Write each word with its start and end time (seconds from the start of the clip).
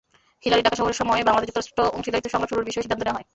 হিলারির 0.43 0.65
ঢাকা 0.65 0.77
সফরের 0.79 0.99
সময় 1.01 1.21
বাংলাদেশ-যুক্তরাষ্ট্র 1.27 1.93
অংশীদারত্ব 1.95 2.27
সংলাপ 2.33 2.49
শুরুর 2.51 2.67
বিষয়ে 2.69 2.83
সিদ্ধান্ত 2.85 3.03
নেওয়া 3.05 3.17
হয়। 3.17 3.27